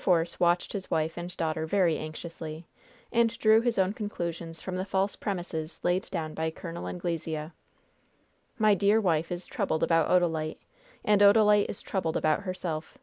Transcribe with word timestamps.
Force 0.00 0.40
watched 0.40 0.72
his 0.72 0.90
wife 0.90 1.18
and 1.18 1.36
daughter 1.36 1.66
very 1.66 1.98
anxiously, 1.98 2.64
and 3.12 3.38
drew 3.38 3.60
his 3.60 3.78
own 3.78 3.92
conclusions 3.92 4.62
from 4.62 4.76
the 4.76 4.86
false 4.86 5.16
premises 5.16 5.80
laid 5.82 6.10
down 6.10 6.32
by 6.32 6.50
Col. 6.50 6.88
Anglesea. 6.88 7.50
"My 8.58 8.72
dear 8.74 9.02
wife 9.02 9.30
is 9.30 9.46
troubled 9.46 9.82
about 9.82 10.08
Odalite, 10.08 10.56
and 11.04 11.20
Odalite 11.20 11.68
is 11.68 11.82
troubled 11.82 12.16
about 12.16 12.44
herself. 12.44 12.96